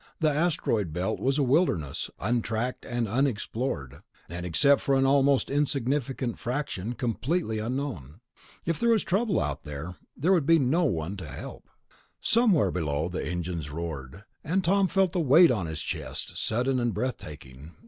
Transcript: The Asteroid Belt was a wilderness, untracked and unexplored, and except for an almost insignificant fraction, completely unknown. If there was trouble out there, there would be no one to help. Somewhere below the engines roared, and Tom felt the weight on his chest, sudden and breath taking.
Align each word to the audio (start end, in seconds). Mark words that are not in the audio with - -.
The 0.19 0.31
Asteroid 0.31 0.93
Belt 0.93 1.19
was 1.19 1.37
a 1.37 1.43
wilderness, 1.43 2.09
untracked 2.19 2.87
and 2.87 3.07
unexplored, 3.07 4.01
and 4.27 4.47
except 4.47 4.81
for 4.81 4.95
an 4.95 5.05
almost 5.05 5.51
insignificant 5.51 6.39
fraction, 6.39 6.93
completely 6.93 7.59
unknown. 7.59 8.19
If 8.65 8.79
there 8.79 8.89
was 8.89 9.03
trouble 9.03 9.39
out 9.39 9.63
there, 9.63 9.97
there 10.17 10.33
would 10.33 10.47
be 10.47 10.57
no 10.57 10.85
one 10.85 11.17
to 11.17 11.27
help. 11.27 11.69
Somewhere 12.19 12.71
below 12.71 13.09
the 13.09 13.23
engines 13.23 13.69
roared, 13.69 14.23
and 14.43 14.63
Tom 14.63 14.87
felt 14.87 15.11
the 15.11 15.19
weight 15.19 15.51
on 15.51 15.67
his 15.67 15.83
chest, 15.83 16.35
sudden 16.35 16.79
and 16.79 16.95
breath 16.95 17.17
taking. 17.19 17.73